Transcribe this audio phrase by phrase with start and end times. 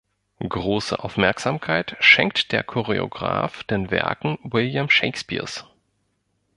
[0.39, 5.65] Große Aufmerksamkeit schenkt der Choreograph den Werken William Shakespeares.